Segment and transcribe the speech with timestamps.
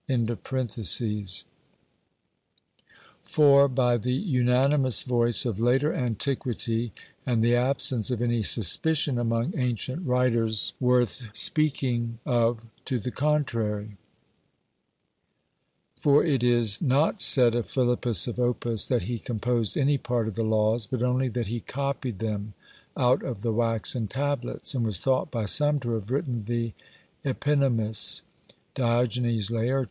[0.07, 0.17] (4)
[3.67, 6.91] by the unanimous voice of later antiquity
[7.23, 13.97] and the absence of any suspicion among ancient writers worth speaking of to the contrary;
[15.95, 20.33] for it is not said of Philippus of Opus that he composed any part of
[20.33, 22.55] the Laws, but only that he copied them
[22.97, 26.73] out of the waxen tablets, and was thought by some to have written the
[27.23, 28.23] Epinomis
[28.75, 29.51] (Diog.
[29.51, 29.79] Laert.)